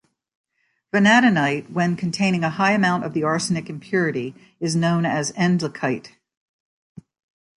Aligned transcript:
Vanadinite 0.91 1.69
when 1.71 1.95
containing 1.95 2.43
a 2.43 2.49
high 2.49 2.71
amount 2.71 3.03
of 3.03 3.13
the 3.13 3.21
arsenic 3.21 3.69
impurity 3.69 4.33
is 4.59 4.75
known 4.75 5.05
as 5.05 5.31
endlichite. 5.33 6.13